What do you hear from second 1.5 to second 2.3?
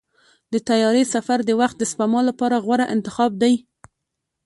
وخت د سپما